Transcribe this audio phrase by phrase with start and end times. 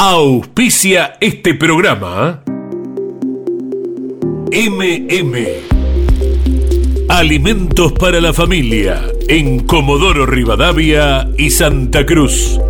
[0.00, 2.44] Auspicia este programa.
[4.52, 5.36] MM.
[7.08, 12.60] Alimentos para la familia en Comodoro Rivadavia y Santa Cruz.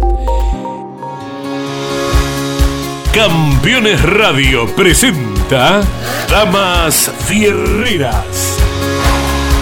[3.12, 5.82] Campeones Radio presenta
[6.30, 8.67] Damas Fierreras.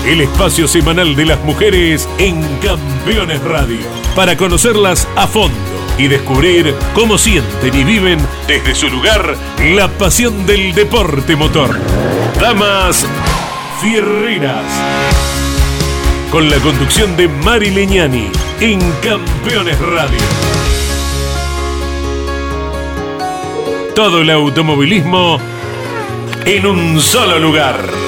[0.06, 3.80] El espacio semanal de las mujeres en Campeones Radio.
[4.14, 5.58] Para conocerlas a fondo
[5.98, 9.36] y descubrir cómo sienten y viven desde su lugar
[9.74, 11.76] la pasión del deporte motor.
[12.40, 13.04] Damas
[13.80, 14.64] Fierreras.
[16.30, 20.20] Con la conducción de Mari Leñani en Campeones Radio.
[23.96, 25.40] Todo el automovilismo
[26.44, 28.05] en un solo lugar.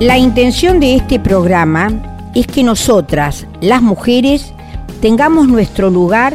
[0.00, 1.90] La intención de este programa
[2.32, 4.52] es que nosotras, las mujeres,
[5.00, 6.34] tengamos nuestro lugar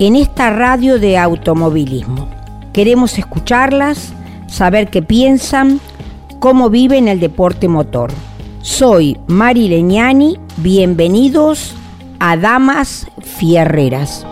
[0.00, 2.28] en esta radio de automovilismo.
[2.72, 4.12] Queremos escucharlas,
[4.48, 5.78] saber qué piensan,
[6.40, 8.10] cómo viven el deporte motor.
[8.60, 11.76] Soy Mari Leñani, bienvenidos
[12.18, 14.26] a Damas Fierreras.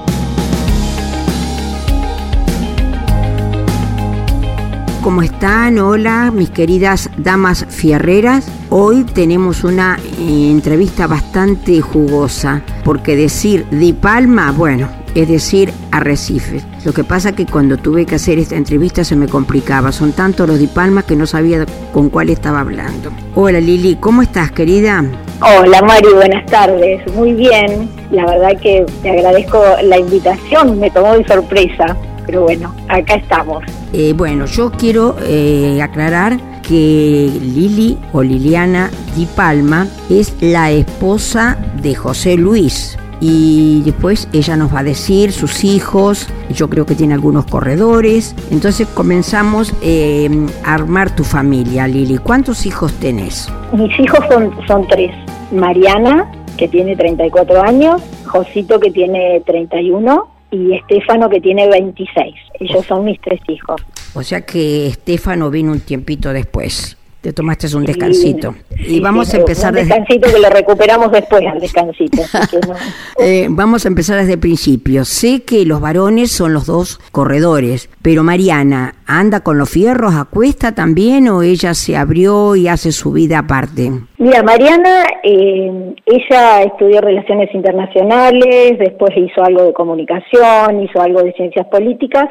[5.05, 5.79] ¿Cómo están?
[5.81, 8.51] Hola, mis queridas damas fierreras.
[8.71, 16.63] Hoy tenemos una eh, entrevista bastante jugosa, porque decir Di Palma, bueno, es decir Arrecife.
[16.87, 19.93] Lo que pasa que cuando tuve que hacer esta entrevista se me complicaba.
[19.93, 23.11] Son tantos los Di Palma que no sabía con cuál estaba hablando.
[23.35, 25.05] Hola Lili, ¿cómo estás, querida?
[25.43, 27.15] Hola Mari, buenas tardes.
[27.15, 27.91] Muy bien.
[28.11, 31.95] La verdad que te agradezco la invitación, me tomó de sorpresa.
[32.25, 33.63] Pero bueno, acá estamos.
[33.97, 41.57] Eh, bueno, yo quiero eh, aclarar que Lili o Liliana Di Palma es la esposa
[41.81, 42.99] de José Luis.
[43.21, 48.35] Y después ella nos va a decir sus hijos, yo creo que tiene algunos corredores.
[48.51, 50.29] Entonces comenzamos eh,
[50.65, 52.19] a armar tu familia, Lili.
[52.19, 53.49] ¿Cuántos hijos tenés?
[53.73, 55.13] Mis hijos son, son tres.
[55.53, 62.35] Mariana, que tiene 34 años, Josito, que tiene 31, y Estefano, que tiene 26.
[62.61, 63.81] Ellos son mis tres hijos.
[64.15, 66.97] O sea que Estefano vino un tiempito después.
[67.25, 68.55] Te tomaste un descansito.
[68.79, 72.21] y vamos a empezar un descansito que lo recuperamos después al descansito.
[73.19, 75.07] eh, vamos a empezar desde el principio.
[75.07, 80.27] Sé que los varones son los dos corredores, pero Mariana, ¿anda con los fierros a
[80.27, 83.91] cuesta también o ella se abrió y hace su vida aparte?
[84.19, 91.33] Mira, Mariana, eh, ella estudió Relaciones Internacionales, después hizo algo de comunicación, hizo algo de
[91.33, 92.29] ciencias políticas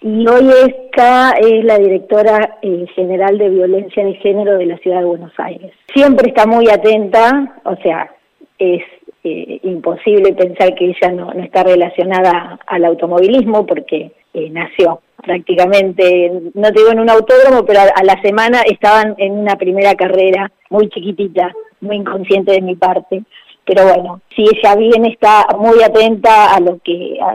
[0.00, 5.00] y hoy está es la directora eh, general de violencia de género de la ciudad
[5.00, 5.72] de Buenos Aires.
[5.92, 8.10] Siempre está muy atenta, o sea,
[8.58, 8.82] es
[9.24, 16.30] eh, imposible pensar que ella no, no, está relacionada al automovilismo porque eh, nació prácticamente,
[16.54, 20.50] no te digo en un autódromo, pero a la semana estaban en una primera carrera
[20.70, 23.22] muy chiquitita, muy inconsciente de mi parte
[23.68, 27.34] pero bueno, si ella bien está muy atenta a lo que a,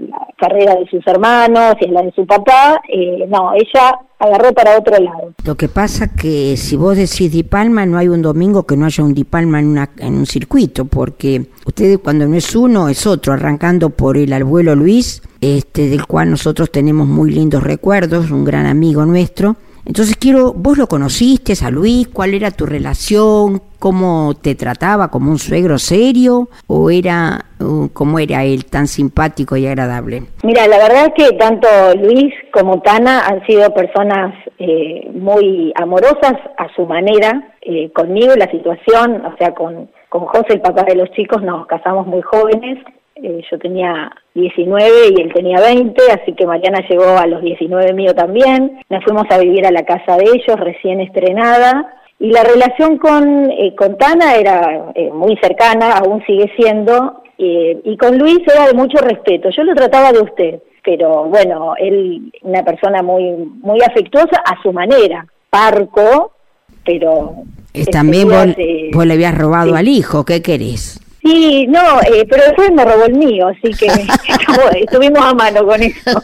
[0.00, 4.52] la carrera de sus hermanos y a la de su papá, eh, no, ella agarró
[4.52, 5.32] para otro lado.
[5.46, 8.84] Lo que pasa que si vos decís Di Palma, no hay un domingo que no
[8.84, 12.90] haya un Di Palma en, una, en un circuito, porque ustedes cuando no es uno
[12.90, 18.30] es otro, arrancando por el abuelo Luis, este del cual nosotros tenemos muy lindos recuerdos,
[18.30, 19.56] un gran amigo nuestro,
[19.86, 23.62] entonces quiero, vos lo conociste a Luis, ¿cuál era tu relación?
[23.78, 25.08] ¿Cómo te trataba?
[25.08, 26.48] ¿Como un suegro serio?
[26.66, 27.44] ¿O era
[27.92, 30.24] como era él, tan simpático y agradable?
[30.42, 31.68] Mira, la verdad es que tanto
[32.02, 38.50] Luis como Tana han sido personas eh, muy amorosas a su manera eh, conmigo la
[38.50, 42.78] situación, o sea, con, con José, el papá de los chicos, nos casamos muy jóvenes,
[43.22, 47.92] eh, yo tenía 19 y él tenía 20, así que Mariana llegó a los 19
[47.94, 48.80] mío también.
[48.90, 51.92] Nos fuimos a vivir a la casa de ellos, recién estrenada.
[52.18, 57.78] Y la relación con, eh, con Tana era eh, muy cercana, aún sigue siendo, eh,
[57.84, 59.50] y con Luis era de mucho respeto.
[59.50, 64.72] Yo lo trataba de usted, pero bueno, él, una persona muy, muy afectuosa a su
[64.72, 66.32] manera, parco,
[66.84, 67.34] pero...
[67.92, 68.46] También vos,
[68.94, 71.05] vos, le habías robado al hijo, ¿qué querés?
[71.26, 73.86] Sí, no, eh, pero después me robó el mío, así que
[74.80, 76.22] estuvimos a mano con eso.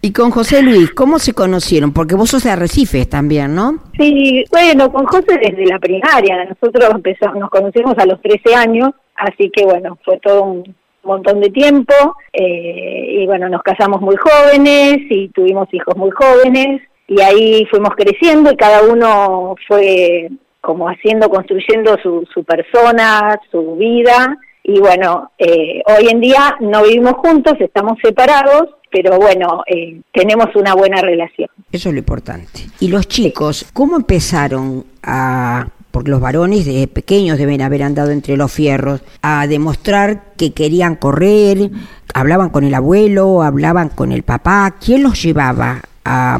[0.00, 1.92] y con José Luis, ¿cómo se conocieron?
[1.92, 3.80] Porque vos sos de Arrecifes también, ¿no?
[3.98, 6.44] Sí, bueno, con José desde la primaria.
[6.44, 11.40] Nosotros empezamos, nos conocimos a los 13 años, así que bueno, fue todo un montón
[11.40, 11.94] de tiempo.
[12.32, 16.80] Eh, y bueno, nos casamos muy jóvenes y tuvimos hijos muy jóvenes.
[17.08, 20.30] Y ahí fuimos creciendo y cada uno fue
[20.62, 26.84] como haciendo, construyendo su, su persona, su vida, y bueno, eh, hoy en día no
[26.84, 31.48] vivimos juntos, estamos separados, pero bueno, eh, tenemos una buena relación.
[31.72, 32.66] Eso es lo importante.
[32.78, 38.50] ¿Y los chicos, cómo empezaron a porque los varones pequeños deben haber andado entre los
[38.50, 41.70] fierros, a demostrar que querían correr,
[42.14, 46.38] hablaban con el abuelo, hablaban con el papá, ¿quién los llevaba a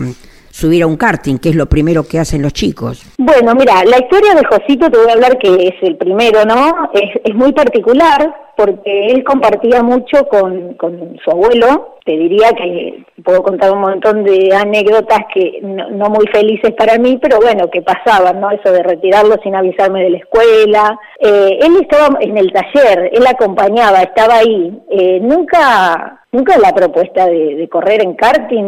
[0.52, 3.02] subir a un karting, que es lo primero que hacen los chicos.
[3.19, 6.90] Bueno, mira, la historia de Josito, te voy a hablar que es el primero, ¿no?
[6.93, 13.43] Es, muy particular porque él compartía mucho con, con su abuelo, te diría que puedo
[13.43, 18.40] contar un montón de anécdotas que no, muy felices para mí, pero bueno, que pasaban,
[18.40, 18.50] ¿no?
[18.50, 21.00] Eso de retirarlo sin avisarme de la escuela.
[21.19, 24.78] Eh, él estaba en el taller, él acompañaba, estaba ahí.
[24.90, 28.64] Eh, nunca Nunca la propuesta de, correr en karting,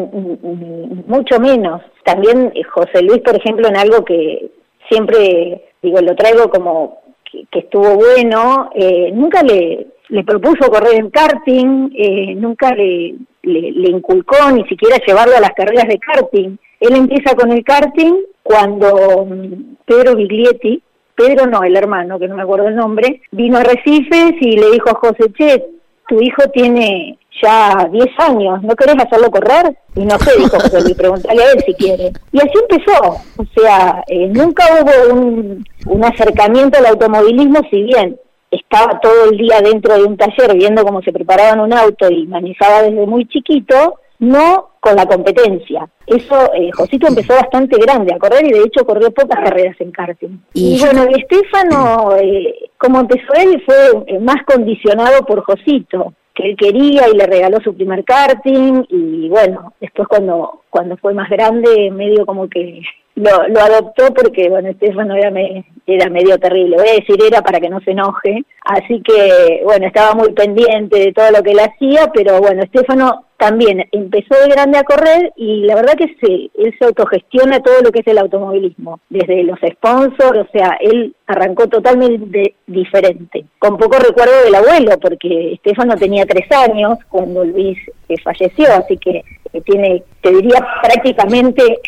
[1.06, 1.80] mucho menos.
[2.04, 4.50] También eh, José Luis, por ejemplo, en algo que
[4.90, 11.08] siempre, digo, lo traigo como que, estuvo bueno, eh, nunca le, le propuso correr en
[11.08, 16.58] karting, eh, nunca le, le, inculcó ni siquiera llevarlo a las carreras de karting.
[16.80, 20.82] Él empieza con el karting cuando mm, Pedro Biglietti,
[21.14, 24.70] Pedro no, el hermano, que no me acuerdo el nombre, vino a Recifes y le
[24.72, 25.64] dijo a José, che,
[26.08, 29.76] tu hijo tiene ya 10 años, ¿no querés hacerlo correr?
[29.96, 32.12] Y no sé, dijo José Luis, preguntale a él si quiere.
[32.32, 38.18] Y así empezó, o sea, eh, nunca hubo un, un acercamiento al automovilismo, si bien
[38.50, 42.26] estaba todo el día dentro de un taller viendo cómo se preparaban un auto y
[42.26, 45.88] manejaba desde muy chiquito, no con la competencia.
[46.06, 49.90] Eso, eh, Josito empezó bastante grande a correr y de hecho corrió pocas carreras en
[49.90, 50.38] karting.
[50.52, 56.50] Y, bueno, y Estefano, eh, como empezó él, fue eh, más condicionado por Josito, que
[56.50, 61.30] él quería y le regaló su primer karting y bueno, después cuando, cuando fue más
[61.30, 62.82] grande, medio como que
[63.14, 67.42] lo, lo adoptó porque, bueno, Estefano era, me, era medio terrible, voy a decir era
[67.42, 71.52] para que no se enoje, así que, bueno, estaba muy pendiente de todo lo que
[71.52, 76.16] él hacía, pero bueno, Estefano también empezó de grande a correr y la verdad que
[76.20, 80.78] sí, él se autogestiona todo lo que es el automovilismo, desde los sponsors, o sea,
[80.80, 87.44] él arrancó totalmente diferente, con poco recuerdo del abuelo, porque Estefano tenía tres años cuando
[87.44, 87.78] Luis
[88.08, 91.80] eh, falleció, así que eh, tiene, te diría, prácticamente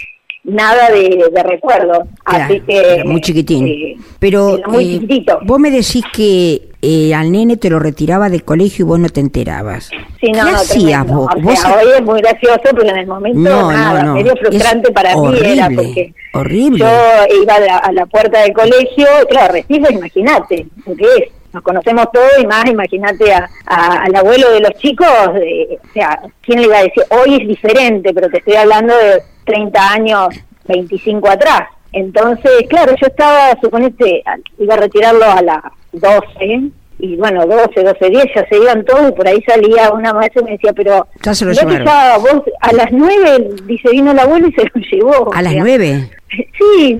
[0.46, 2.06] nada de, recuerdo.
[2.24, 3.02] Así que.
[3.04, 3.66] Muy chiquitín.
[3.66, 5.40] Eh, Pero muy eh, chiquitito.
[5.44, 9.08] vos me decís que eh, al nene te lo retiraba del colegio y vos no
[9.08, 9.90] te enterabas.
[10.20, 11.28] Sí, no, ¿Qué no, hacías vos?
[11.44, 14.92] O sea, hoy es muy gracioso, pero en el momento no, nada, no, medio frustrante
[14.92, 16.78] para mí era porque horrible.
[16.78, 22.06] yo iba a la, puerta del colegio, claro, recibo, imagínate, lo que es nos conocemos
[22.12, 26.78] todos y más, imagínate a, al abuelo de los chicos, o sea, ¿quién le iba
[26.78, 27.02] a decir?
[27.10, 30.28] Hoy es diferente, pero te estoy hablando de 30 años,
[30.68, 31.62] 25 atrás.
[31.96, 34.22] Entonces, claro, yo estaba, suponete,
[34.58, 35.62] iba a retirarlo a las
[35.92, 40.12] 12, y bueno, 12, 12, 10 ya se iban todos y por ahí salía una
[40.12, 44.18] maestra y me decía, pero ya se lo vos a las 9, dice, vino el
[44.18, 45.34] abuelo y se lo llevó.
[45.34, 46.10] ¿A las 9?
[46.58, 46.98] Sí.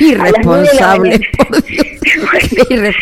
[0.00, 1.20] Irresponsable.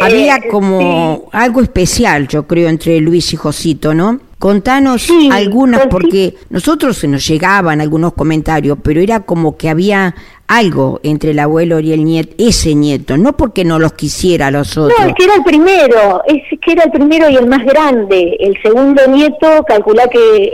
[0.00, 4.20] Había eh, como algo especial, yo creo, entre Luis y Josito, ¿no?
[4.38, 10.14] Contanos algunas, porque nosotros se nos llegaban algunos comentarios, pero era como que había
[10.48, 14.76] algo entre el abuelo y el nieto, ese nieto, no porque no los quisiera los
[14.76, 14.98] otros.
[14.98, 18.36] No, es que era el primero, es que era el primero y el más grande.
[18.40, 20.50] El segundo nieto, calcula que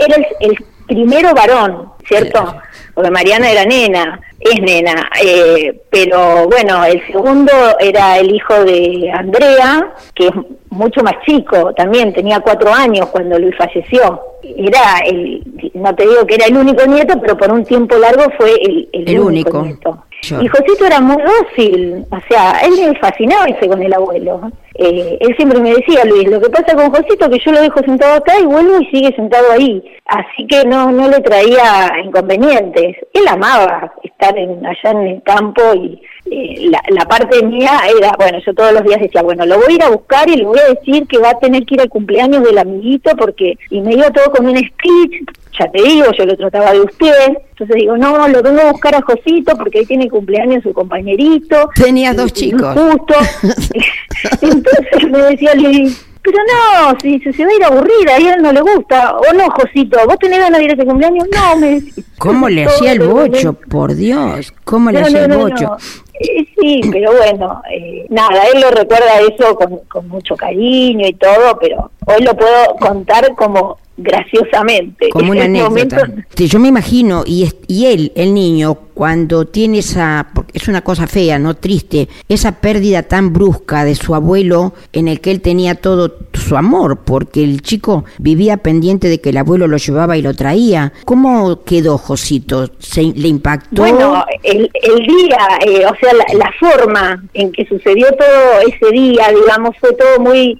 [0.00, 0.58] era el,
[0.88, 2.56] primero varón, ¿cierto?
[2.94, 9.10] Porque Mariana era nena es nena, eh, pero bueno, el segundo era el hijo de
[9.12, 10.32] Andrea, que es
[10.70, 14.20] mucho más chico, también tenía cuatro años cuando Luis falleció.
[14.42, 15.42] Era el,
[15.74, 18.88] no te digo que era el único nieto, pero por un tiempo largo fue el,
[18.92, 20.04] el, único, nieto.
[20.22, 24.50] Y Josito era muy dócil, o sea, él me fascinaba ese con el abuelo.
[24.74, 27.80] Eh, él siempre me decía, Luis, lo que pasa con Josito que yo lo dejo
[27.80, 29.82] sentado acá y vuelvo y sigue sentado ahí.
[30.06, 32.96] Así que no, no le traía inconvenientes.
[33.12, 38.12] Él amaba estar en, allá en el campo y eh, la, la, parte mía era,
[38.18, 40.44] bueno, yo todos los días decía, bueno, lo voy a ir a buscar y le
[40.44, 43.80] voy a decir que va a tener que ir al cumpleaños del amiguito porque, y
[43.80, 45.24] me iba todo con un speech,
[45.58, 48.94] ya te digo, yo lo trataba de usted, entonces digo, no, lo vengo a buscar
[48.94, 51.70] a Josito porque ahí tiene cumpleaños su compañerito.
[51.74, 52.74] Tenía dos chicos.
[52.74, 53.14] Justo.
[54.42, 58.52] entonces me decía Luis, pero no, si, se va a ir aburrida, a él no
[58.52, 59.16] le gusta.
[59.16, 61.26] O no, Josito, ¿vos tenés ganas de ir a este cumpleaños?
[61.34, 61.82] No, me
[62.18, 63.54] ¿Cómo le hacía el bocho?
[63.54, 65.76] Por Dios, ¿cómo le hacía el bocho?
[66.20, 71.58] Sí, pero bueno, eh, nada, él lo recuerda eso con, con mucho cariño y todo,
[71.60, 75.10] pero hoy lo puedo contar como graciosamente.
[75.10, 76.08] Como una anécdota.
[76.36, 81.06] Yo me imagino, y, y él, el niño, cuando tiene esa, porque es una cosa
[81.06, 85.76] fea, no triste, esa pérdida tan brusca de su abuelo en el que él tenía
[85.76, 90.22] todo su amor, porque el chico vivía pendiente de que el abuelo lo llevaba y
[90.22, 90.92] lo traía.
[91.04, 92.72] ¿Cómo quedó Josito?
[92.80, 93.82] ¿Se, ¿Le impactó?
[93.82, 99.28] Bueno, el, día, eh, o sea, la, la forma en que sucedió todo ese día,
[99.32, 100.58] digamos, fue todo muy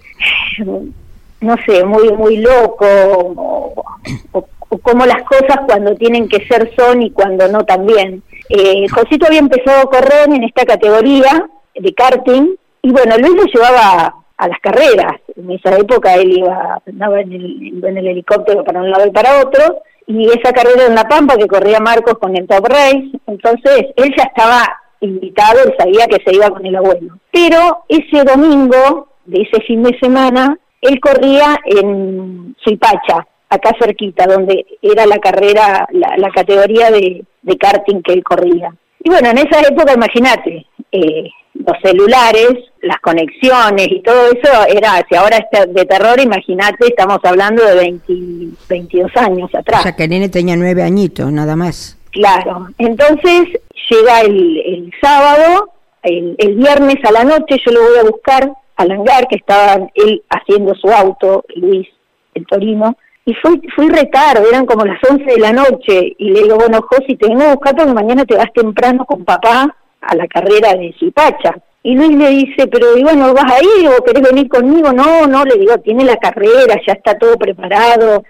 [1.41, 2.87] no sé, muy muy loco,
[4.33, 4.49] o,
[4.83, 8.23] como las cosas cuando tienen que ser son y cuando no también.
[8.49, 13.45] Eh, Josito había empezado a correr en esta categoría de karting, y bueno, Luis lo
[13.45, 15.21] llevaba a las carreras.
[15.37, 19.83] En esa época él iba, andaba en el, helicóptero para un lado y para otro,
[20.07, 24.15] y esa carrera en La Pampa que corría Marcos con el Top Race, entonces él
[24.17, 24.65] ya estaba
[25.01, 27.19] invitado, él sabía que se iba con el abuelo.
[27.31, 34.67] Pero ese domingo de ese fin de semana él corría en Suipacha, acá cerquita, donde
[34.83, 37.25] era la carrera, la, categoría de,
[37.57, 38.75] karting que él corría.
[39.03, 45.05] Y bueno, en esa época, imagínate, eh, los celulares, las conexiones y todo eso era,
[45.09, 48.13] si ahora está de terror, imagínate, estamos hablando de 20,
[48.69, 49.81] 22 años atrás.
[49.81, 51.99] O sea, que el nene tenía nueve añitos, nada más.
[52.13, 58.11] Claro, entonces llega el, sábado, el, el viernes a la noche, yo lo voy a
[58.11, 61.87] buscar al hangar que estaban él haciendo su auto, Luis,
[62.35, 62.97] el Torino,
[63.29, 66.81] y fui, fui retardo, eran como las 11 de la noche, y le digo, bueno,
[66.81, 70.73] Josi, te vengo a buscar porque mañana te vas temprano con papá a la carrera
[70.73, 71.55] de Zipacha.
[71.83, 74.95] Y Luis le dice, pero y bueno, ¿vas a ir o querés venir conmigo?
[74.95, 78.25] No, no, le digo, tiene la carrera, ya está todo preparado,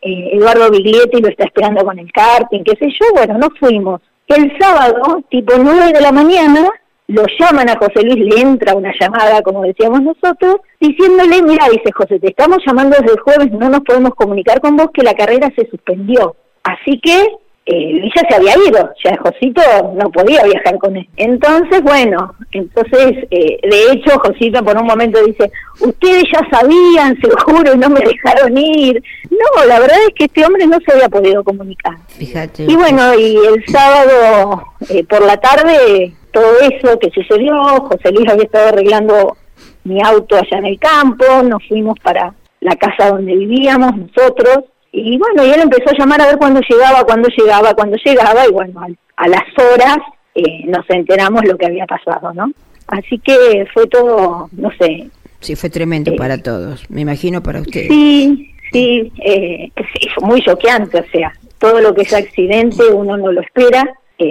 [0.00, 4.02] eh, Eduardo Biglietti lo está esperando con el karting, qué sé yo, bueno, no fuimos.
[4.28, 6.70] El sábado, tipo 9 de la mañana,
[7.06, 11.92] lo llaman a José Luis, le entra una llamada, como decíamos nosotros, diciéndole, mira, dice
[11.92, 15.14] José, te estamos llamando desde el jueves, no nos podemos comunicar con vos, que la
[15.14, 16.34] carrera se suspendió.
[16.62, 17.26] Así que
[17.66, 19.62] eh, ya se había ido, ya Josito
[19.94, 21.06] no podía viajar con él.
[21.16, 27.74] Entonces, bueno, entonces, eh, de hecho, Josito por un momento dice, ustedes ya sabían, seguro,
[27.74, 29.02] y no me dejaron ir.
[29.30, 31.96] No, la verdad es que este hombre no se había podido comunicar.
[32.08, 32.64] Fíjate.
[32.64, 38.28] Y bueno, y el sábado eh, por la tarde todo eso que sucedió, José Luis
[38.28, 39.36] había estado arreglando
[39.84, 45.16] mi auto allá en el campo, nos fuimos para la casa donde vivíamos nosotros, y
[45.16, 48.50] bueno, y él empezó a llamar a ver cuándo llegaba, cuándo llegaba, cuándo llegaba, y
[48.50, 48.80] bueno,
[49.16, 49.98] a, las horas
[50.34, 52.50] eh, nos enteramos lo que había pasado, ¿no?
[52.88, 55.08] Así que fue todo, no sé.
[55.40, 57.88] Sí, fue tremendo eh, para todos, me imagino para ustedes.
[57.88, 63.16] Sí, sí, eh, sí, fue muy choqueante, o sea, todo lo que es accidente uno
[63.16, 63.84] no lo espera,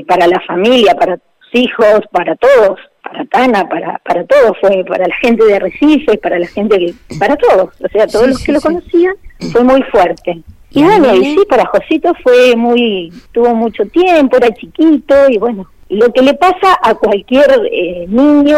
[0.07, 1.19] para la familia, para
[1.53, 6.39] hijos, para todos, para Tana, para, para todos, fue para la gente de Arrecife, para
[6.39, 9.15] la gente que, para todos, o sea, todos los que lo conocían,
[9.51, 10.41] fue muy fuerte.
[10.71, 15.67] Y bueno, y sí, para Josito fue muy, tuvo mucho tiempo, era chiquito y bueno,
[15.89, 18.57] lo que le pasa a cualquier eh, niño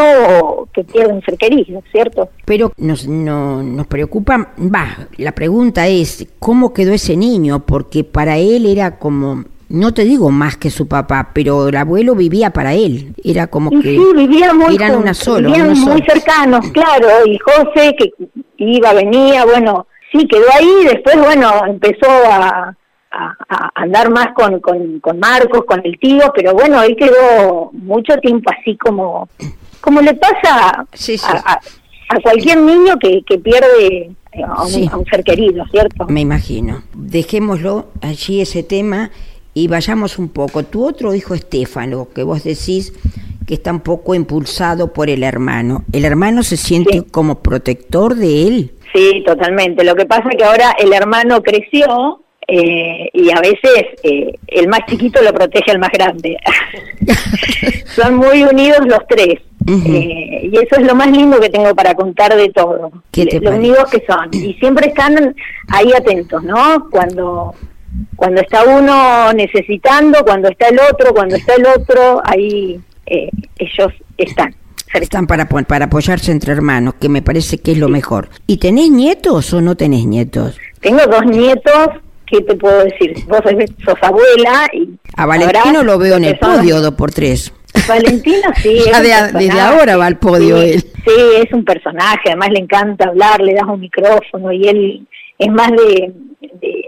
[0.73, 2.29] que pierde un ser querido, ¿cierto?
[2.45, 7.65] Pero nos, no, nos preocupa, va, la pregunta es, ¿cómo quedó ese niño?
[7.65, 9.43] Porque para él era como
[9.75, 13.69] no te digo más que su papá, pero el abuelo vivía para él, era como
[13.69, 18.11] que sí, vivía muy eran una sola, vivían muy cercanos, claro, y José que
[18.57, 22.75] iba, venía, bueno, sí, quedó ahí, después, bueno, empezó a,
[23.11, 28.15] a, andar más con, con, con, Marcos, con el tío, pero bueno, él quedó mucho
[28.17, 29.27] tiempo así como,
[29.81, 30.85] como le pasa
[31.27, 31.59] A,
[32.09, 36.05] a, cualquier niño que, que pierde a un, a un ser querido, ¿cierto?
[36.07, 36.83] Me imagino.
[36.93, 39.11] Dejémoslo allí ese tema
[39.55, 40.63] y vayamos un poco.
[40.63, 42.93] Tu otro hijo Estefano, que vos decís
[43.47, 48.47] que está un poco impulsado por el hermano, ¿el hermano se siente como protector de
[48.47, 48.71] él?
[48.93, 49.83] Sí, totalmente.
[49.83, 54.67] Lo que pasa es que ahora el hermano creció eh, y a veces eh, el
[54.67, 56.37] más chiquito lo protege al más grande.
[57.85, 59.39] Son muy unidos los tres.
[59.67, 62.91] Eh, y eso es lo más lindo que tengo para contar de todo.
[63.41, 64.29] Lo unidos que son.
[64.31, 65.35] Y siempre están
[65.69, 66.87] ahí atentos, ¿no?
[66.91, 67.55] Cuando
[68.15, 73.93] cuando está uno necesitando, cuando está el otro, cuando está el otro, ahí eh, ellos
[74.17, 74.55] están.
[74.93, 78.29] Están para, para apoyarse entre hermanos, que me parece que es lo mejor.
[78.47, 80.57] ¿Y tenés nietos o no tenés nietos?
[80.79, 81.89] Tengo dos nietos,
[82.25, 83.13] ¿qué te puedo decir?
[83.27, 83.41] Vos
[83.83, 84.97] sos abuela y...
[85.17, 87.51] A Valentino lo veo en el podio, dos por tres.
[87.87, 88.79] Valentino sí.
[89.33, 90.81] desde ahora va al podio él.
[90.81, 95.07] Sí, es un personaje, además le encanta hablar, le das un micrófono y él
[95.37, 96.13] es más de,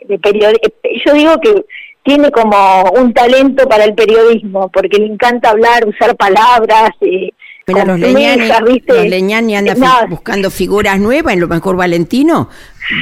[0.07, 0.69] de, periodismo.
[1.05, 1.65] Yo digo que
[2.03, 7.31] tiene como un talento para el periodismo, porque le encanta hablar, usar palabras, eh,
[7.65, 8.49] Pero los leñanes,
[8.87, 12.49] los leñanes andan buscando figuras nuevas, en lo mejor Valentino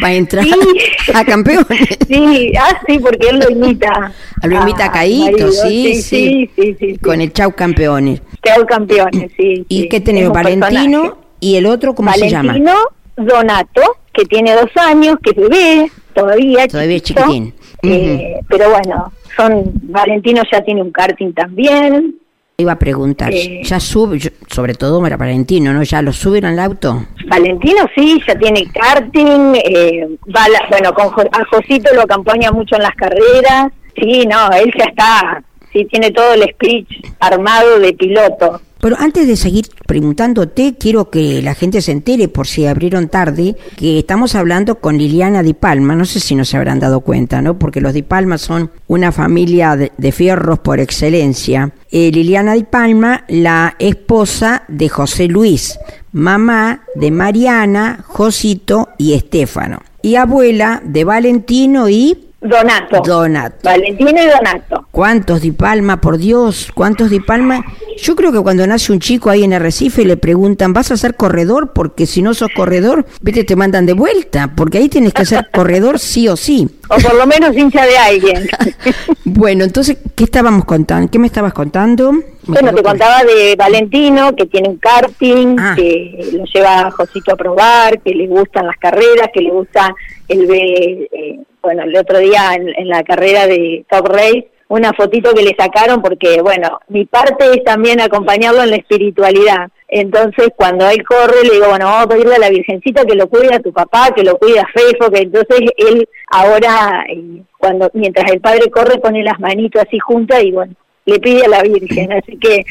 [0.04, 0.46] va a entrar
[1.14, 1.98] a campeones.
[2.08, 4.12] Sí, ah, sí, porque él lo imita.
[4.42, 8.22] Lo imita a Caíto, sí sí, sí, Con el Chau Campeones.
[8.44, 9.66] Chau Campeones, sí.
[9.70, 10.34] ¿Y qué tenemos?
[10.34, 12.54] Valentino y el otro, ¿cómo se llama?
[12.54, 12.76] Valentino
[13.18, 13.82] Donato,
[14.16, 16.68] que tiene dos años, que es bebé, todavía.
[16.68, 17.54] Todavía chiquitín.
[17.84, 22.16] Eh, pero bueno, son Valentino ya tiene un karting también.
[22.58, 24.18] Iba a preguntar, eh, ¿ya sube,
[24.48, 25.84] sobre todo para Valentino, ¿no?
[25.84, 27.06] ¿Ya lo subieron al auto?
[27.28, 32.84] Valentino sí, ya tiene karting, eh, va bueno, con, a Josito lo acompaña mucho en
[32.84, 35.44] las carreras, sí, no, él ya está,
[35.74, 36.88] sí, tiene todo el speech
[37.20, 38.62] armado de piloto.
[38.86, 43.56] Pero antes de seguir preguntándote, quiero que la gente se entere, por si abrieron tarde,
[43.78, 45.96] que estamos hablando con Liliana Di Palma.
[45.96, 47.58] No sé si nos habrán dado cuenta, ¿no?
[47.58, 51.72] Porque los Di Palma son una familia de, fierros por excelencia.
[51.90, 55.80] Eh, Liliana Di Palma, la esposa de José Luis,
[56.12, 59.80] mamá de Mariana, Josito y Estefano.
[60.04, 63.02] Y abuela de Valentino y Donato.
[63.04, 63.58] Donato.
[63.64, 64.88] Valentino y Donato.
[64.92, 66.70] ¿Cuántos Di Palma, por Dios?
[66.74, 67.66] ¿Cuántos Di Palma?
[67.98, 71.16] Yo creo que cuando nace un chico ahí en Arrecife le preguntan, ¿vas a ser
[71.16, 71.74] corredor?
[71.74, 75.50] Porque si no sos corredor, vete, te mandan de vuelta, porque ahí tienes que ser
[75.54, 76.68] corredor sí o sí.
[76.90, 78.48] O por lo menos hincha de alguien.
[79.26, 81.10] bueno, entonces, ¿qué estábamos contando?
[81.10, 82.14] ¿Qué me estabas contando?
[82.48, 85.74] bueno, te contaba de Valentino, que tiene un karting, ah.
[85.76, 89.96] que lo lleva a Josito a probar, que le gustan las carreras, que le gusta
[90.28, 95.44] el eh, bueno, el otro día en, la carrera de Top Race, una fotito que
[95.44, 99.70] le sacaron porque, bueno, mi parte es también acompañarlo en la espiritualidad.
[99.88, 103.28] Entonces, cuando él corre, le digo, bueno, vamos a pedirle a la Virgencita que lo
[103.28, 107.90] cuide a tu papá, que lo cuide a Fefo, que entonces él ahora, eh, cuando
[107.94, 110.74] mientras el padre corre, pone las manitos así juntas y bueno,
[111.06, 112.66] le pide a la Virgen, así que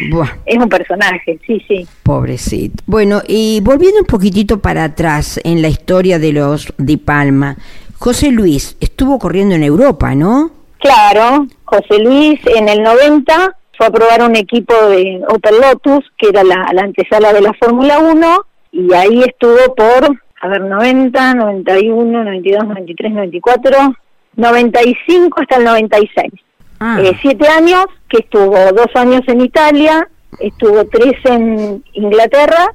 [0.45, 1.87] es un personaje, sí, sí.
[2.03, 2.83] Pobrecito.
[2.87, 7.57] Bueno, y volviendo un poquitito para atrás en la historia de los Di Palma,
[7.97, 10.64] José Luis estuvo corriendo en Europa, ¿no?
[10.85, 16.29] Claro, José Luis en el 90 fue a probar un equipo de Opel Lotus, que
[16.29, 22.25] era la, antesala de la Fórmula 1, y ahí estuvo por, a ver, 90, 91,
[22.25, 23.95] 92, 93, 94,
[24.37, 26.33] 95 hasta el 96.
[26.81, 26.99] Ah.
[27.03, 30.07] Eh, siete años, que estuvo dos años en Italia,
[30.39, 32.75] estuvo tres en Inglaterra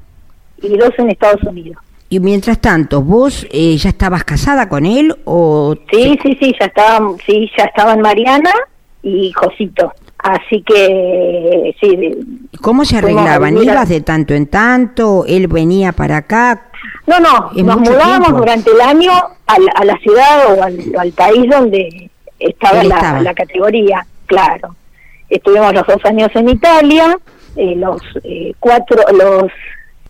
[0.64, 1.78] y dos en Estados Unidos.
[2.10, 5.76] Y mientras tanto, ¿vos eh, ya estabas casada con él o...?
[5.92, 8.52] Sí, sí, sí, ya estaba, sí, ya estaban Mariana
[9.04, 9.94] y Josito.
[10.18, 12.50] Así que, sí.
[12.62, 13.58] ¿Cómo se arreglaban?
[13.58, 15.24] ¿Ibas de tanto en tanto?
[15.28, 16.70] ¿Él venía para acá?
[17.06, 19.12] No, no, nos mudábamos durante el año
[19.48, 24.76] a la, ciudad o al, país donde estaba la, la, categoría, claro.
[25.30, 27.18] Estuvimos los dos años en Italia,
[27.56, 29.52] eh, los eh, cuatro, los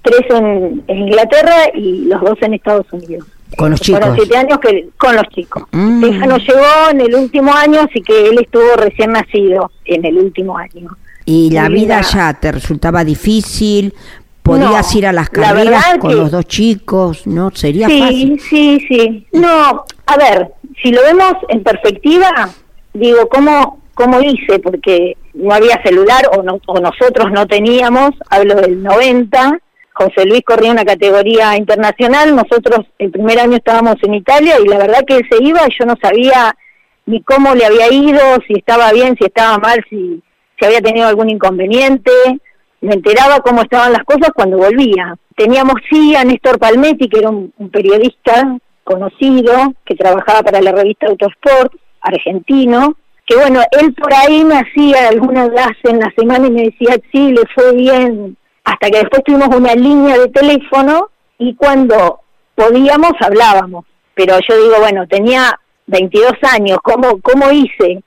[0.02, 3.28] tres en, Inglaterra y los dos en Estados Unidos.
[3.58, 4.02] Con los chicos.
[4.16, 5.64] siete años que, con los chicos.
[5.72, 6.02] Mm.
[6.28, 10.58] nos llegó en el último año, así que él estuvo recién nacido en el último
[10.58, 10.90] año.
[11.26, 13.94] ¿Y la vida ya te resultaba difícil?
[14.42, 17.28] ¿Podías ir a las carreras con los dos chicos?
[17.28, 17.52] ¿No?
[17.52, 18.42] ¿Sería sí, fácil?
[18.42, 22.50] Sí, sí, No, a ver, si lo vemos en perspectiva,
[22.94, 24.60] digo, ¿cómo, cómo hice?
[24.60, 29.60] Porque no había celular o, no, o nosotros no teníamos, hablo del 90,
[30.00, 34.78] José Luis corría una categoría internacional, nosotros el primer año estábamos en Italia y la
[34.78, 36.56] verdad que él se iba y yo no sabía
[37.06, 40.24] ni cómo le había ido, si estaba bien, si estaba mal, si,
[40.58, 42.12] si había tenido algún inconveniente.
[42.80, 45.18] Me enteraba cómo estaban las cosas cuando volvía.
[45.36, 51.08] Teníamos sí a Néstor Palmetti, que era un, periodista conocido, que trabajaba para la revista
[51.08, 56.52] Autosport, argentino, que bueno, él por ahí me hacía alguna enlace en la semana y
[56.52, 58.38] me decía, sí, le fue bien,
[58.70, 62.20] hasta que después tuvimos una línea de teléfono y cuando
[62.54, 63.86] podíamos hablábamos.
[64.14, 68.04] Pero yo digo, bueno, tenía 22 años, ¿cómo, cómo hice?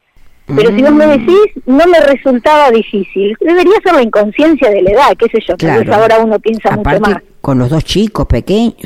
[0.46, 1.11] Pero si vos me mm.
[1.11, 3.37] decís, no me resultaba difícil.
[3.40, 5.57] Debería ser la inconsciencia de la edad, qué sé yo.
[5.57, 5.94] Claro.
[5.94, 7.16] ahora uno piensa mucho más.
[7.40, 8.77] Con los dos chicos pequeños,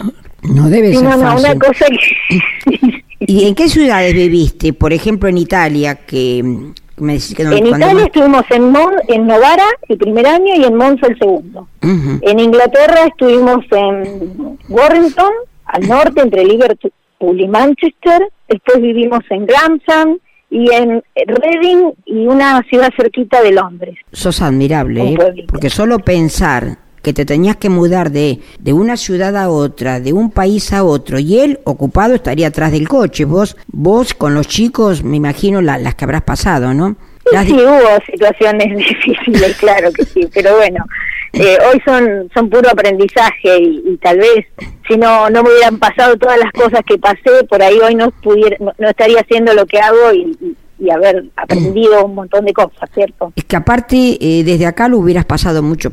[0.43, 1.87] no debe ser no, no, una cosa
[3.21, 4.73] ¿Y en qué ciudades viviste?
[4.73, 8.75] Por ejemplo, en Italia, que en Italia estuvimos en,
[9.09, 11.69] en Novara el primer año y en Monza el segundo.
[11.83, 15.33] En Inglaterra estuvimos en Warrington,
[15.67, 18.29] al norte, entre Liverpool y Manchester.
[18.49, 20.19] Después vivimos en Grantham
[20.51, 23.97] y en Reading y una ciudad cerquita de Londres.
[24.13, 25.45] Sos admirable, ¿eh?
[25.49, 30.13] porque solo pensar que te tenías que mudar de, de una ciudad a otra, de
[30.13, 33.25] un país a otro, y él ocupado estaría atrás del coche.
[33.25, 36.97] Vos, vos con los chicos, me imagino las que habrás pasado, ¿no?
[37.31, 40.85] Sí, hubo situaciones difíciles, claro que sí, pero bueno,
[41.33, 44.45] eh, hoy son son puro aprendizaje y, tal vez
[44.89, 48.11] si no no me hubieran pasado todas las cosas que pasé, por ahí hoy no
[48.11, 50.57] pudiera no, estaría haciendo lo que hago y, y,
[50.93, 53.33] haber aprendido un montón de cosas, ¿cierto?
[53.37, 55.93] Es que aparte eh, desde acá lo hubieras pasado mucho,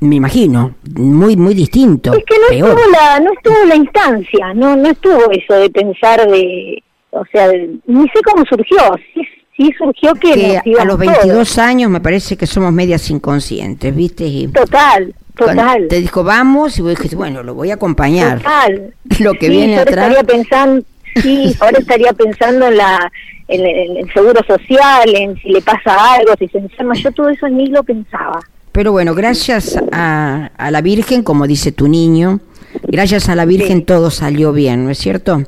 [0.00, 2.12] me imagino, muy muy distinto.
[2.12, 6.28] Es que no estuvo la no estuvo la instancia, no no estuvo eso de pensar
[6.30, 7.48] de o sea,
[7.86, 8.78] ni sé cómo surgió,
[9.14, 9.22] sí
[9.58, 14.48] sí surgió que, a los 22 años me parece que somos medias inconscientes, ¿viste?
[14.54, 15.88] total, total.
[15.88, 18.38] Te dijo, vamos, y vos dijiste, bueno, lo voy a acompañar.
[18.38, 18.94] Total.
[19.20, 20.10] Lo que viene ahora atrás.
[20.10, 20.84] Estaría pensando,
[21.22, 23.10] sí, ahora estaría pensando en la
[23.48, 27.48] en, el seguro social, en si le pasa algo, si se enferma, yo todo eso
[27.48, 28.40] ni lo pensaba.
[28.72, 32.40] Pero bueno, gracias a, a la Virgen, como dice tu niño,
[32.82, 35.42] gracias a la Virgen todo salió bien, ¿no es cierto?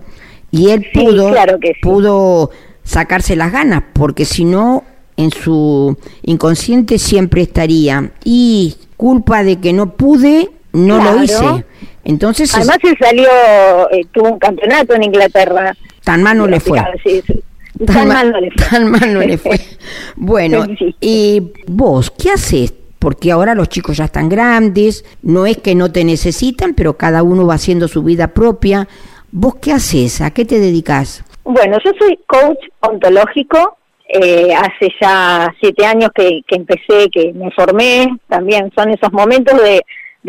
[0.51, 2.51] Y él pudo, claro que pudo
[2.83, 4.85] sacarse las ganas, porque si no,
[5.17, 11.65] en su inconsciente siempre estaría, y culpa de que no pude, no lo hice.
[12.05, 13.29] Entonces, Además, él salió,
[13.91, 15.75] eh, tuvo un campeonato en Inglaterra.
[16.05, 16.79] Tan mal no le fue.
[17.87, 18.67] Tan, mal no le fue.
[18.67, 19.59] Tan mal no le fue.
[20.17, 20.67] Bueno,
[21.01, 22.75] y vos, ¿qué haces?
[22.99, 27.23] Porque ahora los chicos ya están grandes, no es que no te necesitan, pero cada
[27.23, 28.87] uno va haciendo su vida propia.
[29.33, 30.21] ¿Vos qué haces?
[30.21, 31.25] ¿A qué te dedicas?
[31.45, 33.79] Bueno, yo soy coach ontológico.
[34.13, 38.09] Eh, hace ya siete años que, empecé, que me formé.
[38.29, 39.83] También son esos momentos de,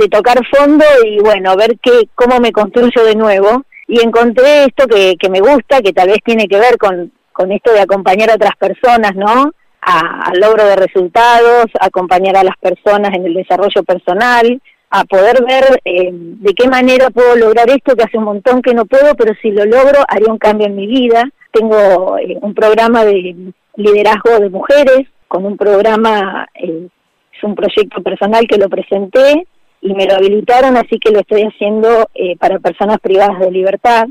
[0.10, 3.64] tocar fondo y bueno, ver qué, cómo me construyo de nuevo.
[3.88, 7.52] Y encontré esto que, que me gusta, que tal vez tiene que ver con, con
[7.52, 9.52] esto de acompañar a otras personas, ¿no?
[9.82, 15.82] al logro de resultados, acompañar a las personas en el desarrollo personal, a poder ver
[15.86, 19.34] eh, de qué manera puedo lograr esto que hace un montón que no puedo, pero
[19.42, 21.24] si lo logro haría un cambio en mi vida.
[21.52, 26.88] Tengo eh, un programa de liderazgo de mujeres, con un programa, eh,
[27.36, 29.48] es un proyecto personal que lo presenté
[29.82, 32.08] y me lo habilitaron, así que lo estoy haciendo
[32.39, 34.06] para personas privadas de libertad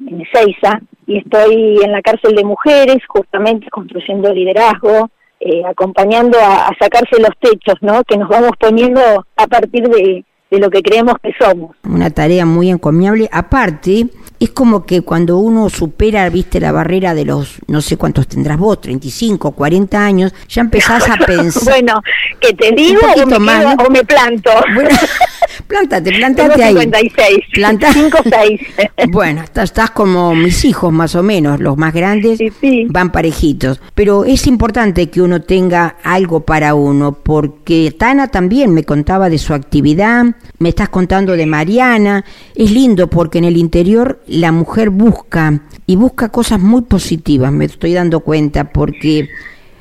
[0.00, 5.10] en Ezeiza y estoy en la cárcel de mujeres justamente construyendo liderazgo,
[5.40, 8.02] eh, acompañando a, sacarse los techos, ¿no?
[8.04, 9.00] Que nos vamos poniendo
[9.36, 11.76] a partir de, de lo que creemos que somos.
[11.84, 13.28] Una tarea muy encomiable.
[13.30, 14.06] Aparte,
[14.40, 18.58] es como que cuando uno supera, viste, la barrera de los, no sé cuántos tendrás
[18.58, 21.62] vos, 35, 40 años, ya empezás a pensar.
[21.64, 22.02] bueno,
[22.40, 24.50] que te digo o me, más, o me planto.
[24.74, 24.90] Bueno,
[25.66, 26.74] plántate, plántate ahí.
[26.74, 27.38] 56.
[27.54, 27.92] Planta.
[27.92, 28.60] 5, 6.
[29.08, 32.38] bueno, estás, estás, como mis hijos más o menos, los más grandes
[32.88, 33.80] van parejitos.
[33.94, 39.38] Pero es importante que uno tenga algo para uno, porque Tana también me contaba de
[39.38, 40.24] su actividad,
[40.58, 42.24] me estás contando de Mariana.
[42.54, 47.66] Es lindo porque en el interior la mujer busca y busca cosas muy positivas, me
[47.66, 49.28] estoy dando cuenta, porque...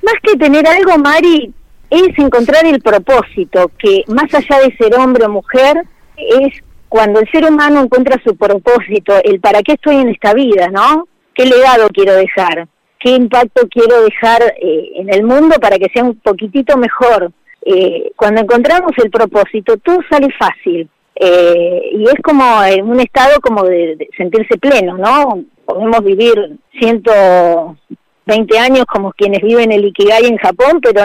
[0.04, 1.54] Más que tener algo, Mari,
[1.94, 5.84] es encontrar el propósito, que más allá de ser hombre o mujer,
[6.18, 6.54] es
[6.90, 11.08] cuando el ser humano encuentra su propósito, el para qué estoy en esta vida, ¿no?
[11.36, 12.68] ¿Qué legado quiero dejar?
[13.00, 17.32] ¿Qué impacto quiero dejar eh, en el mundo para que sea un poquitito mejor?
[17.66, 20.90] Eh, cuando encontramos el propósito, todo sale fácil.
[21.16, 25.44] Eh, y es como en un estado como de, sentirse pleno, ¿no?
[25.66, 31.04] Podemos vivir 120 años como quienes viven el Ikigai en Japón, pero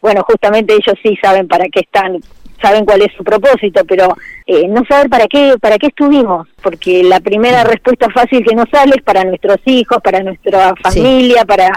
[0.00, 2.18] bueno, justamente ellos sí saben para qué están,
[2.60, 7.02] saben cuál es su propósito, pero eh, no saber para qué, para qué estuvimos, porque
[7.02, 11.70] la primera respuesta fácil que nos sale es para nuestros hijos, para nuestra familia, para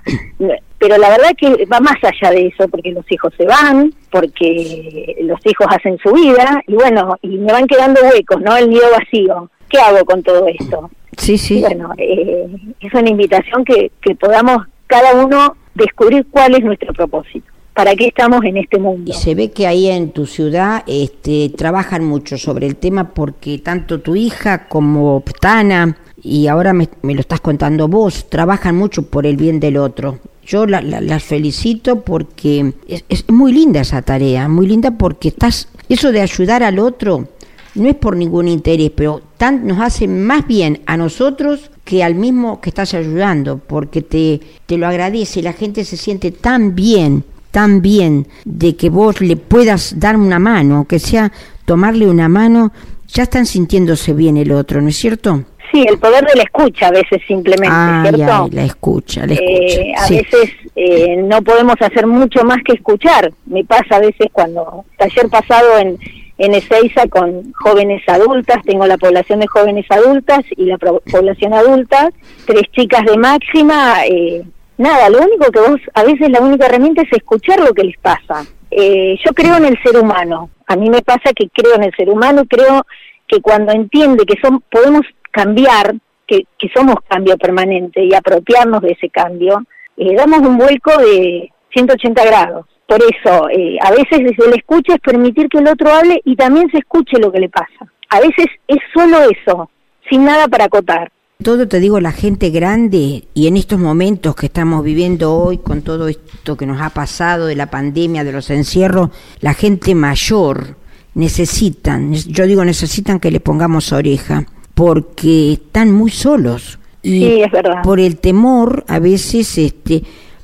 [0.78, 5.16] pero la verdad que va más allá de eso, porque los hijos se van, porque
[5.22, 8.58] los hijos hacen su vida, y bueno, y me van quedando huecos, ¿no?
[8.58, 9.52] El nido vacío.
[9.70, 10.90] ¿Qué hago con todo esto?
[11.18, 11.62] Sí, sí.
[11.62, 12.48] bueno, eh,
[12.80, 14.58] es una invitación que, que podamos
[14.88, 17.52] cada uno descubrir cuál es nuestro propósito
[17.84, 19.12] para qué estamos en este mundo.
[19.12, 23.58] Y se ve que ahí en tu ciudad este, trabajan mucho sobre el tema porque
[23.58, 29.02] tanto tu hija como Tana, y ahora me, me lo estás contando vos, trabajan mucho
[29.10, 30.20] por el bien del otro.
[30.46, 36.22] Yo las felicito porque es, muy linda esa tarea, muy linda porque estás, eso de
[36.22, 37.30] ayudar al otro
[37.74, 42.14] no es por ningún interés, pero tan, nos hace más bien a nosotros que al
[42.14, 47.24] mismo que estás ayudando, porque te, te lo agradece, la gente se siente tan bien,
[47.52, 51.32] tan bien de que vos le puedas dar una mano, aunque sea
[51.66, 52.72] tomarle una mano,
[53.08, 55.44] ya están sintiéndose bien el otro, ¿no es cierto?
[55.72, 58.50] Sí, el poder de la escucha a veces simplemente, ¿cierto?
[58.52, 59.82] la escucha, la escucha.
[59.82, 63.32] Eh, a veces eh, no podemos hacer mucho más que escuchar.
[63.46, 65.98] Me pasa a veces cuando, taller pasado en,
[66.38, 72.10] en Ezeiza con jóvenes adultas, tengo la población de jóvenes adultas y la población adulta,
[72.46, 74.44] tres chicas de máxima, eh,
[74.82, 77.98] nada, lo único que vos, a veces la única herramienta es escuchar lo que les
[77.98, 78.44] pasa.
[78.72, 82.10] yo creo en el ser humano, A mí me pasa que creo en el ser
[82.10, 82.86] humano, creo
[83.28, 85.96] que cuando entiende que son, podemos cambiar,
[86.28, 89.64] que, que somos cambio permanente y apropiarnos de ese cambio,
[89.98, 92.66] eh, damos un vuelco de 180 grados.
[92.88, 96.36] Por eso, eh, a veces desde el escucha es permitir que el otro hable y
[96.36, 97.92] también se escuche lo que le pasa.
[98.10, 99.70] A veces es solo eso,
[100.10, 101.12] sin nada para acotar.
[101.44, 105.82] Todo te digo, la gente grande y en estos momentos que estamos viviendo hoy con
[105.82, 110.76] todo esto que nos ha pasado de la pandemia, de los encierros, la gente mayor
[111.14, 116.80] necesitan, yo digo necesitan que le pongamos oreja porque están muy solos.
[117.02, 117.82] Y sí, es verdad.
[117.84, 120.04] Por el temor, a veces, este,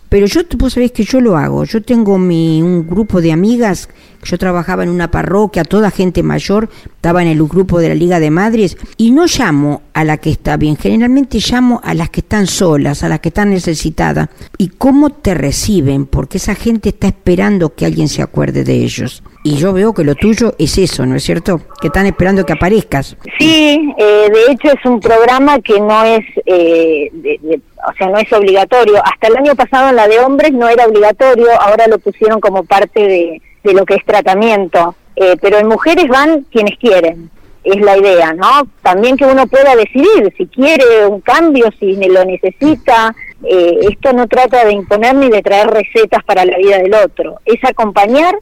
[0.09, 1.63] pero yo, vos sabés que yo lo hago.
[1.65, 3.89] Yo tengo mi, un grupo de amigas,
[4.23, 8.19] yo trabajaba en una parroquia, toda gente mayor, estaba en el grupo de la Liga
[8.19, 12.21] de Madres, y no llamo a la que está bien, generalmente llamo a las que
[12.21, 14.29] están solas, a las que están necesitadas.
[14.57, 16.05] ¿Y cómo te reciben?
[16.05, 19.23] Porque esa gente está esperando que alguien se acuerde de ellos.
[19.43, 21.61] Y yo veo que lo tuyo es eso, ¿no es cierto?
[21.79, 23.15] Que están esperando que aparezcas.
[23.39, 27.09] Sí, eh, de hecho es un programa que no es, eh,
[27.87, 29.01] o sea, no es obligatorio.
[29.03, 32.63] Hasta el año pasado en la de hombres no era obligatorio, ahora lo pusieron como
[32.63, 32.99] parte
[33.63, 34.95] de, lo que es tratamiento.
[35.15, 37.29] Eh, pero en mujeres van quienes quieren,
[37.63, 38.67] es la idea, ¿no?
[38.81, 43.15] También que uno pueda decidir si quiere un cambio, si lo necesita.
[43.43, 47.63] esto no trata de imponer ni de traer recetas para la vida del otro, es
[47.63, 48.35] acompañar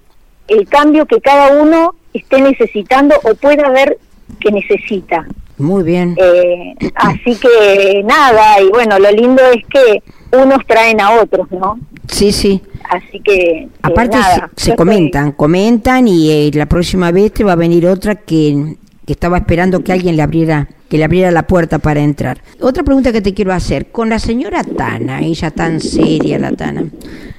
[0.47, 3.97] el cambio que cada uno esté necesitando o pueda ver
[4.39, 5.25] que necesita.
[5.57, 6.15] Muy bien.
[6.17, 10.03] Eh, así que nada, y bueno, lo lindo es que
[10.37, 11.79] unos traen a otros, ¿no?
[12.07, 12.61] Sí, sí.
[12.89, 13.67] Así que...
[13.81, 14.17] Aparte
[14.55, 19.13] se, comentan, comentan y eh, la próxima vez te va a venir otra que, que
[19.13, 22.37] estaba esperando que alguien le abriera que le abriera la puerta para entrar.
[22.61, 26.83] Otra pregunta que te quiero hacer, con la señora Tana, ella tan seria la Tana,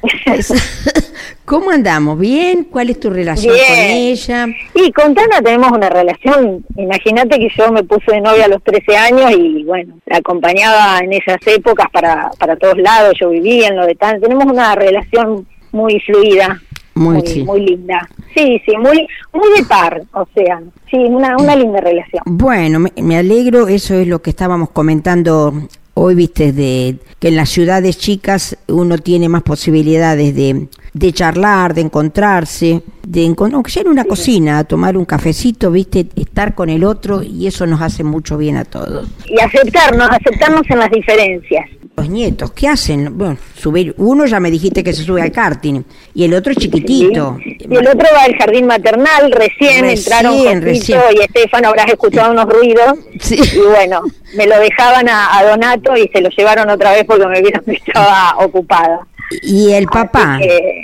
[1.45, 2.19] ¿cómo andamos?
[2.19, 2.65] ¿Bien?
[2.65, 4.47] ¿Cuál es tu relación con ella?
[4.75, 8.63] Y con Tana tenemos una relación, imagínate que yo me puse de novia a los
[8.63, 13.69] 13 años y bueno, la acompañaba en esas épocas para, para todos lados, yo vivía
[13.69, 16.61] en lo de Tana, tenemos una relación muy fluida,
[16.97, 18.09] muy, muy, linda.
[18.35, 22.23] Sí, sí, muy, muy de par, o sea, sí, una, una linda relación.
[22.25, 25.53] Bueno, me, alegro, eso es lo que estábamos comentando
[25.95, 31.75] hoy, viste, de que en las ciudades chicas uno tiene más posibilidades de, de charlar,
[31.75, 36.83] de encontrarse, de aunque sea en una cocina, tomar un cafecito, viste, estar con el
[36.83, 39.07] otro y eso nos hace mucho bien a todos.
[39.27, 41.69] Y aceptarnos, aceptarnos en las diferencias.
[41.97, 43.17] Los nietos, ¿qué hacen?
[43.17, 45.83] Bueno, subir, uno ya me dijiste que se sube al karting
[46.15, 47.39] y el otro es chiquitito.
[47.43, 52.47] Y el otro va al jardín maternal, recién, entraron Josito y Estefano, habrás escuchado unos
[52.53, 52.99] ruidos.
[53.55, 54.03] Y bueno,
[54.37, 57.73] me lo dejaban a, Donato y se lo llevaron otra vez porque me vieron que
[57.73, 59.07] estaba ocupada.
[59.43, 60.39] Y el papá,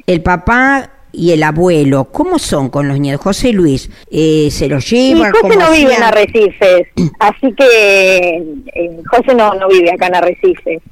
[0.07, 3.22] el papá y el abuelo, ¿cómo son con los nietos?
[3.22, 5.31] José Luis, eh, ¿se los lleva?
[5.31, 8.42] José no vive en Arrecifes, así que
[8.75, 10.83] eh, José no, no vive acá en Arrecifes.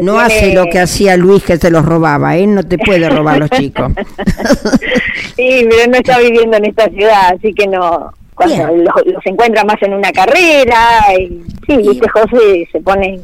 [0.00, 2.46] No hace lo que hacía Luis que se los robaba, ¿eh?
[2.46, 3.92] No te puede robar los chicos.
[5.36, 9.80] sí, pero no está viviendo en esta ciudad, así que no, cuando los, encuentra más
[9.80, 10.78] en una carrera,
[11.18, 13.18] y, sí, viste, José se pone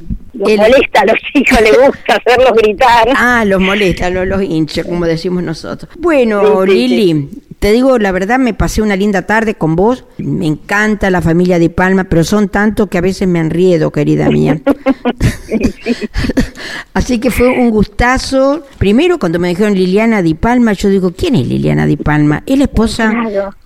[0.48, 3.08] los molesta a los chicos, le gusta hacerlos gritar.
[3.16, 5.90] Ah, los molesta, los, los hincha, como decimos nosotros.
[5.98, 7.28] Bueno, Lili,
[7.58, 10.04] te digo la verdad, me pasé una linda tarde con vos.
[10.18, 14.28] Me encanta la familia de Palma, pero son tantos que a veces me enriedo, querida
[14.28, 14.60] mía.
[16.94, 18.64] Así que fue un gustazo.
[18.78, 22.42] Primero, cuando me dijeron Liliana Di Palma, yo digo, ¿quién es Liliana Di Palma?
[22.46, 23.12] ¿Es la esposa,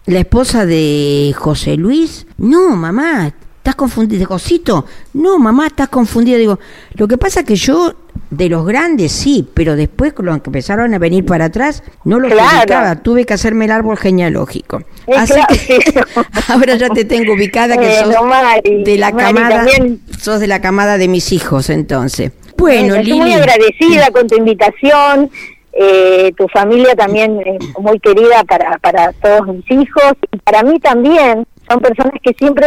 [0.06, 2.26] la esposa de José Luis?
[2.38, 3.32] No, mamá,
[3.66, 4.28] ¿Estás confundido?
[4.28, 6.38] Cosito, no, mamá, estás confundida.
[6.38, 6.60] Digo,
[6.94, 7.94] lo que pasa es que yo,
[8.30, 12.30] de los grandes sí, pero después los que empezaron a venir para atrás, no los
[12.30, 12.94] ubicaba.
[13.02, 14.84] Tuve que hacerme el árbol genealógico.
[15.16, 15.80] Así que
[16.46, 18.10] ahora ya te tengo ubicada que sos
[18.84, 19.66] de la camada,
[20.16, 22.30] sos de la camada de mis hijos, entonces.
[22.56, 25.28] Bueno, Estoy muy agradecida con tu invitación.
[25.72, 30.78] Eh, tu familia también es muy querida para, para todos mis hijos y para mí
[30.78, 32.66] también son personas que siempre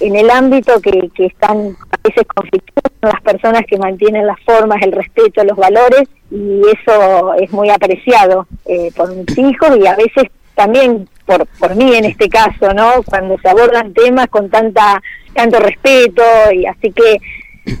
[0.00, 4.40] en el ámbito que, que están a veces conflictivos son las personas que mantienen las
[4.40, 9.86] formas, el respeto, los valores y eso es muy apreciado eh, por mis hijos y
[9.86, 13.02] a veces también por, por mí en este caso, ¿no?
[13.04, 15.00] Cuando se abordan temas con tanta
[15.34, 17.18] tanto respeto y así que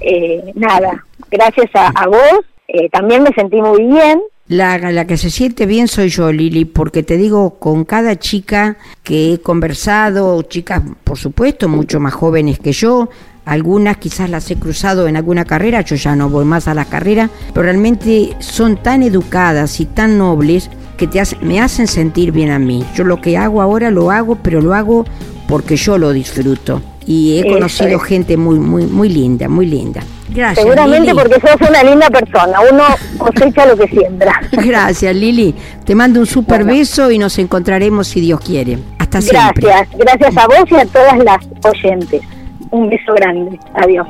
[0.00, 5.30] eh, nada, gracias a, vos eh, también me sentí muy bien la, la, que se
[5.30, 10.82] siente bien soy yo, Lili, porque te digo, con cada chica que he conversado, chicas,
[11.04, 13.10] por supuesto, mucho más jóvenes que yo,
[13.44, 16.86] algunas quizás las he cruzado en alguna carrera, yo ya no voy más a la
[16.86, 22.50] carrera, pero realmente son tan educadas y tan nobles que te me hacen sentir bien
[22.50, 22.84] a mí.
[22.94, 25.04] Yo lo que hago ahora lo hago, pero lo hago
[25.46, 26.82] porque yo lo disfruto.
[27.06, 30.02] Y he conocido gente muy, muy, muy linda, muy linda.
[30.30, 30.64] Gracias.
[30.64, 32.58] Seguramente porque sos una linda persona.
[32.70, 32.84] Uno
[33.18, 34.40] cosecha lo que siembra.
[34.52, 35.54] Gracias, Lili.
[35.84, 38.78] Te mando un super beso y nos encontraremos si Dios quiere.
[38.98, 39.66] Hasta siempre.
[39.66, 39.98] Gracias.
[39.98, 42.22] Gracias a vos y a todas las oyentes.
[42.70, 43.58] Un beso grande.
[43.74, 44.06] Adiós.